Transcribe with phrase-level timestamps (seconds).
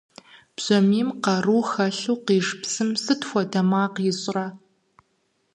[0.55, 4.47] Бжьамийм къару хэлъу къиж псым сыт хуэдэ макъ ищӀрэ?